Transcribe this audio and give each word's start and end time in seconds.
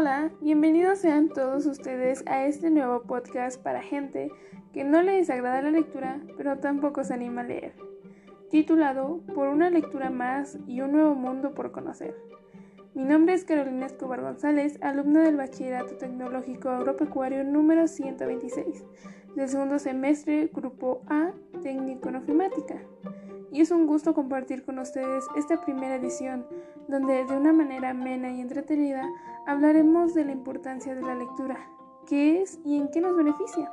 Hola, 0.00 0.30
bienvenidos 0.40 1.00
sean 1.00 1.28
todos 1.28 1.66
ustedes 1.66 2.24
a 2.26 2.46
este 2.46 2.70
nuevo 2.70 3.02
podcast 3.02 3.62
para 3.62 3.82
gente 3.82 4.32
que 4.72 4.82
no 4.82 5.02
le 5.02 5.16
desagrada 5.16 5.60
la 5.60 5.70
lectura, 5.70 6.22
pero 6.38 6.56
tampoco 6.58 7.04
se 7.04 7.12
anima 7.12 7.42
a 7.42 7.44
leer, 7.44 7.74
titulado 8.48 9.20
Por 9.34 9.48
una 9.48 9.68
lectura 9.68 10.08
más 10.08 10.56
y 10.66 10.80
un 10.80 10.92
nuevo 10.92 11.14
mundo 11.14 11.52
por 11.52 11.70
conocer. 11.70 12.16
Mi 12.94 13.04
nombre 13.04 13.34
es 13.34 13.44
Carolina 13.44 13.84
Escobar 13.84 14.22
González, 14.22 14.78
alumna 14.80 15.20
del 15.20 15.36
Bachillerato 15.36 15.98
Tecnológico 15.98 16.70
Agropecuario 16.70 17.44
número 17.44 17.86
126, 17.86 18.82
del 19.36 19.48
segundo 19.50 19.78
semestre, 19.78 20.48
Grupo 20.50 21.02
A, 21.08 21.32
Técnico 21.62 22.08
en 22.08 22.16
Ofimática 22.16 22.76
y 23.52 23.60
es 23.60 23.70
un 23.70 23.86
gusto 23.86 24.14
compartir 24.14 24.64
con 24.64 24.78
ustedes 24.78 25.24
esta 25.36 25.60
primera 25.64 25.96
edición, 25.96 26.46
donde 26.88 27.24
de 27.24 27.36
una 27.36 27.52
manera 27.52 27.90
amena 27.90 28.30
y 28.30 28.40
entretenida 28.40 29.04
hablaremos 29.46 30.14
de 30.14 30.24
la 30.24 30.32
importancia 30.32 30.94
de 30.94 31.02
la 31.02 31.14
lectura, 31.14 31.58
qué 32.06 32.42
es 32.42 32.58
y 32.64 32.76
en 32.76 32.88
qué 32.90 33.00
nos 33.00 33.16
beneficia. 33.16 33.72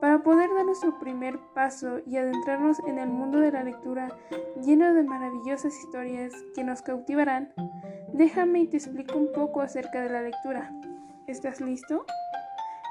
Para 0.00 0.22
poder 0.22 0.48
dar 0.54 0.64
nuestro 0.64 0.98
primer 0.98 1.38
paso 1.54 2.00
y 2.06 2.16
adentrarnos 2.16 2.78
en 2.86 2.98
el 2.98 3.08
mundo 3.10 3.38
de 3.38 3.52
la 3.52 3.62
lectura 3.62 4.08
lleno 4.62 4.94
de 4.94 5.02
maravillosas 5.02 5.76
historias 5.78 6.32
que 6.54 6.64
nos 6.64 6.80
cautivarán, 6.80 7.52
déjame 8.12 8.60
y 8.60 8.66
te 8.66 8.78
explico 8.78 9.18
un 9.18 9.30
poco 9.32 9.60
acerca 9.60 10.00
de 10.00 10.08
la 10.08 10.22
lectura. 10.22 10.72
¿Estás 11.26 11.60
listo? 11.60 12.06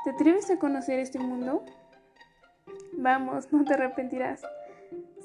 ¿Te 0.04 0.12
atreves 0.12 0.50
a 0.52 0.60
conocer 0.60 1.00
este 1.00 1.20
mundo? 1.20 1.64
Vamos, 2.94 3.52
no 3.52 3.64
te 3.66 3.74
arrepentirás. 3.74 4.42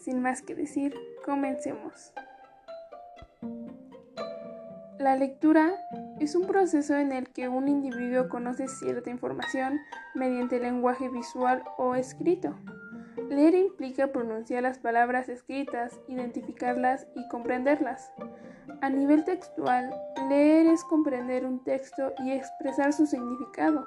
Sin 0.04 0.20
más 0.20 0.42
que 0.42 0.54
decir, 0.54 0.94
comencemos. 1.24 2.12
La 4.98 5.16
lectura 5.16 5.72
es 6.20 6.34
un 6.34 6.46
proceso 6.46 6.94
en 6.94 7.10
el 7.10 7.30
que 7.30 7.48
un 7.48 7.68
individuo 7.68 8.28
conoce 8.28 8.68
cierta 8.68 9.08
información 9.08 9.80
mediante 10.14 10.60
lenguaje 10.60 11.08
visual 11.08 11.64
o 11.78 11.94
escrito. 11.94 12.54
Leer 13.30 13.54
implica 13.54 14.08
pronunciar 14.08 14.64
las 14.64 14.78
palabras 14.78 15.30
escritas, 15.30 15.98
identificarlas 16.06 17.06
y 17.14 17.26
comprenderlas. 17.28 18.12
A 18.82 18.90
nivel 18.90 19.24
textual, 19.24 19.90
leer 20.28 20.66
es 20.66 20.84
comprender 20.84 21.46
un 21.46 21.64
texto 21.64 22.12
y 22.22 22.32
expresar 22.32 22.92
su 22.92 23.06
significado. 23.06 23.86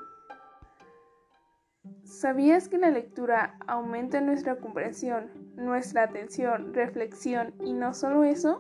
¿Sabías 2.04 2.70
que 2.70 2.78
la 2.78 2.90
lectura 2.90 3.58
aumenta 3.68 4.22
nuestra 4.22 4.56
comprensión, 4.56 5.30
nuestra 5.56 6.04
atención, 6.04 6.74
reflexión 6.74 7.54
y 7.64 7.74
no 7.74 7.94
solo 7.94 8.24
eso? 8.24 8.60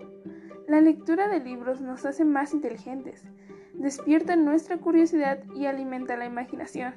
La 0.67 0.81
lectura 0.81 1.30
de 1.30 1.39
libros 1.39 1.80
nos 1.80 2.05
hace 2.05 2.25
más 2.25 2.53
inteligentes, 2.53 3.23
despierta 3.73 4.36
nuestra 4.36 4.78
curiosidad 4.78 5.39
y 5.55 5.66
alimenta 5.66 6.17
la 6.17 6.25
imaginación. 6.25 6.94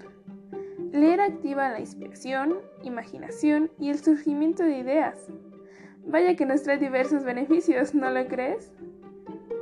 Leer 0.92 1.20
activa 1.20 1.68
la 1.68 1.78
inspiración, 1.78 2.58
imaginación 2.82 3.70
y 3.78 3.90
el 3.90 3.98
surgimiento 4.00 4.64
de 4.64 4.78
ideas. 4.78 5.28
Vaya 6.04 6.34
que 6.34 6.46
nos 6.46 6.64
trae 6.64 6.78
diversos 6.78 7.22
beneficios, 7.22 7.94
¿no 7.94 8.10
lo 8.10 8.26
crees? 8.26 8.72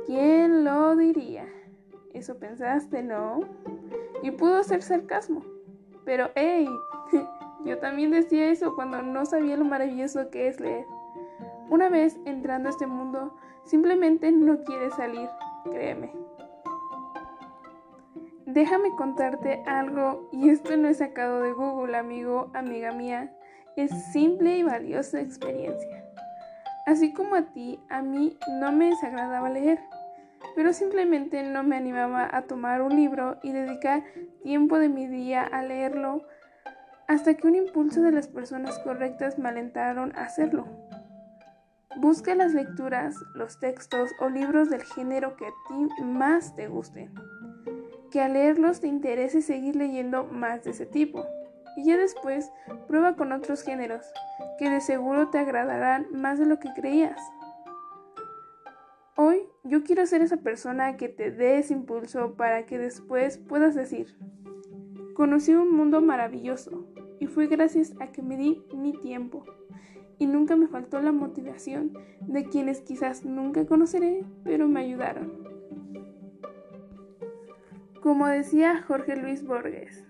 ¿Quién 0.07 0.63
lo 0.63 0.95
diría? 0.95 1.45
Eso 2.13 2.39
pensaste, 2.39 3.03
¿no? 3.03 3.41
Y 4.23 4.31
pudo 4.31 4.63
ser 4.63 4.81
sarcasmo. 4.81 5.58
Pero, 6.09 6.31
hey, 6.33 6.67
yo 7.65 7.77
también 7.77 8.09
decía 8.09 8.49
eso 8.49 8.73
cuando 8.73 9.03
no 9.03 9.27
sabía 9.27 9.55
lo 9.55 9.63
maravilloso 9.63 10.31
que 10.31 10.47
es 10.47 10.59
leer. 10.59 10.87
Una 11.69 11.87
vez 11.87 12.17
entrando 12.25 12.67
a 12.67 12.71
este 12.71 12.87
mundo, 12.87 13.35
simplemente 13.63 14.31
no 14.31 14.63
quieres 14.63 14.95
salir, 14.95 15.29
créeme. 15.65 16.11
Déjame 18.47 18.89
contarte 18.95 19.61
algo, 19.67 20.27
y 20.31 20.49
esto 20.49 20.75
no 20.77 20.87
es 20.87 20.97
sacado 20.97 21.41
de 21.41 21.51
Google, 21.51 21.95
amigo, 21.95 22.49
amiga 22.55 22.91
mía, 22.91 23.31
es 23.75 23.91
simple 24.11 24.57
y 24.57 24.63
valiosa 24.63 25.21
experiencia. 25.21 26.03
Así 26.87 27.13
como 27.13 27.35
a 27.35 27.43
ti, 27.53 27.79
a 27.87 28.01
mí 28.01 28.35
no 28.59 28.71
me 28.71 28.85
desagradaba 28.85 29.51
leer 29.51 29.79
pero 30.55 30.73
simplemente 30.73 31.43
no 31.43 31.63
me 31.63 31.77
animaba 31.77 32.29
a 32.31 32.43
tomar 32.43 32.81
un 32.81 32.95
libro 32.95 33.37
y 33.43 33.51
dedicar 33.51 34.03
tiempo 34.43 34.79
de 34.79 34.89
mi 34.89 35.07
día 35.07 35.43
a 35.43 35.63
leerlo 35.63 36.25
hasta 37.07 37.33
que 37.33 37.47
un 37.47 37.55
impulso 37.55 38.01
de 38.01 38.11
las 38.11 38.27
personas 38.27 38.77
correctas 38.79 39.39
me 39.39 39.49
alentaron 39.49 40.15
a 40.15 40.25
hacerlo. 40.25 40.67
Busca 41.97 42.35
las 42.35 42.53
lecturas, 42.53 43.15
los 43.33 43.59
textos 43.59 44.11
o 44.19 44.29
libros 44.29 44.69
del 44.69 44.83
género 44.83 45.35
que 45.35 45.47
a 45.47 45.49
ti 45.67 46.03
más 46.03 46.55
te 46.55 46.67
gusten. 46.67 47.11
Que 48.11 48.21
al 48.21 48.33
leerlos 48.33 48.79
te 48.79 48.87
interese 48.87 49.41
seguir 49.41 49.75
leyendo 49.75 50.25
más 50.25 50.63
de 50.63 50.71
ese 50.71 50.85
tipo. 50.85 51.25
Y 51.75 51.85
ya 51.85 51.97
después 51.97 52.51
prueba 52.87 53.15
con 53.15 53.31
otros 53.31 53.63
géneros, 53.63 54.05
que 54.59 54.69
de 54.69 54.79
seguro 54.79 55.29
te 55.29 55.39
agradarán 55.39 56.07
más 56.11 56.37
de 56.37 56.45
lo 56.45 56.59
que 56.59 56.71
creías. 56.73 57.19
Yo 59.69 59.83
quiero 59.83 60.03
ser 60.07 60.23
esa 60.23 60.37
persona 60.37 60.97
que 60.97 61.09
te 61.09 61.29
dé 61.29 61.59
ese 61.59 61.73
impulso 61.73 62.33
para 62.33 62.65
que 62.65 62.79
después 62.79 63.37
puedas 63.37 63.75
decir, 63.75 64.15
conocí 65.13 65.53
un 65.53 65.71
mundo 65.75 66.01
maravilloso 66.01 66.87
y 67.19 67.27
fue 67.27 67.45
gracias 67.45 67.93
a 67.99 68.11
que 68.11 68.23
me 68.23 68.35
di 68.35 68.63
mi 68.73 68.93
tiempo 68.93 69.43
y 70.17 70.25
nunca 70.25 70.55
me 70.55 70.65
faltó 70.65 70.99
la 71.01 71.11
motivación 71.11 71.93
de 72.21 72.45
quienes 72.45 72.81
quizás 72.81 73.25
nunca 73.25 73.67
conoceré, 73.67 74.25
pero 74.43 74.67
me 74.67 74.79
ayudaron. 74.79 75.33
Como 78.01 78.25
decía 78.25 78.81
Jorge 78.81 79.17
Luis 79.17 79.45
Borges, 79.45 80.03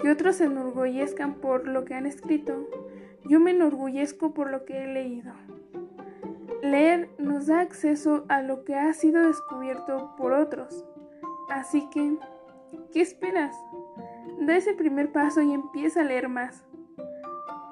que 0.00 0.10
otros 0.10 0.36
se 0.36 0.44
enorgullezcan 0.44 1.34
por 1.42 1.68
lo 1.68 1.84
que 1.84 1.92
han 1.92 2.06
escrito, 2.06 2.70
yo 3.28 3.38
me 3.38 3.50
enorgullezco 3.50 4.32
por 4.32 4.50
lo 4.50 4.64
que 4.64 4.84
he 4.84 4.86
leído. 4.86 5.34
Leer 6.62 7.10
nos 7.18 7.48
da 7.48 7.60
acceso 7.60 8.24
a 8.28 8.40
lo 8.40 8.64
que 8.64 8.76
ha 8.76 8.92
sido 8.94 9.26
descubierto 9.26 10.14
por 10.16 10.32
otros. 10.32 10.84
Así 11.50 11.88
que, 11.90 12.16
¿qué 12.92 13.00
esperas? 13.00 13.56
Da 14.38 14.56
ese 14.56 14.72
primer 14.72 15.10
paso 15.10 15.42
y 15.42 15.52
empieza 15.52 16.02
a 16.02 16.04
leer 16.04 16.28
más. 16.28 16.64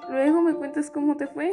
Luego 0.09 0.41
me 0.41 0.53
cuentas 0.53 0.91
cómo 0.91 1.15
te 1.15 1.27
fue. 1.27 1.49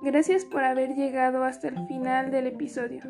Gracias 0.00 0.44
por 0.44 0.62
haber 0.62 0.94
llegado 0.94 1.42
hasta 1.42 1.68
el 1.68 1.86
final 1.88 2.30
del 2.30 2.46
episodio. 2.46 3.02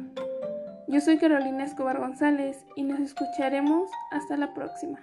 Yo 0.88 1.00
soy 1.00 1.18
Carolina 1.18 1.64
Escobar 1.64 1.98
González 1.98 2.64
y 2.76 2.82
nos 2.82 2.98
escucharemos 2.98 3.90
hasta 4.10 4.36
la 4.38 4.54
próxima. 4.54 4.98